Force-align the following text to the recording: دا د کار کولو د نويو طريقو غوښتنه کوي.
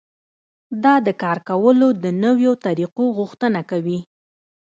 دا 0.83 0.95
د 1.07 1.09
کار 1.21 1.37
کولو 1.49 1.87
د 2.03 2.05
نويو 2.23 2.53
طريقو 2.65 3.05
غوښتنه 3.17 3.59
کوي. 3.71 3.99